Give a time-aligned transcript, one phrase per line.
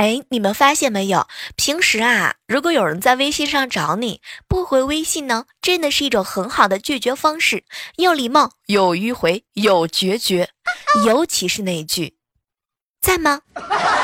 [0.00, 1.28] 哎，你们发现没有？
[1.56, 7.64] 平时啊，如果有人在微信上找你不回微信呢，真的是一种很好的拒绝方式，
[7.96, 10.48] 有礼貌，有迂回，有决绝。
[11.04, 12.16] 尤其是那句
[13.02, 13.42] “在吗”，